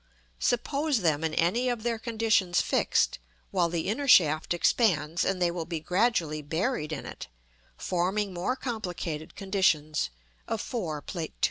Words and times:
Suppose 0.39 1.01
them 1.01 1.23
in 1.23 1.35
any 1.35 1.69
of 1.69 1.83
their 1.83 1.99
conditions 1.99 2.59
fixed, 2.59 3.19
while 3.51 3.69
the 3.69 3.87
inner 3.87 4.07
shaft 4.07 4.51
expands, 4.51 5.23
and 5.23 5.39
they 5.39 5.51
will 5.51 5.65
be 5.67 5.79
gradually 5.79 6.41
buried 6.41 6.91
in 6.91 7.05
it, 7.05 7.27
forming 7.77 8.33
more 8.33 8.55
complicated 8.55 9.35
conditions 9.35 10.09
of 10.47 10.59
4, 10.59 11.03
Plate 11.03 11.33
II. 11.35 11.39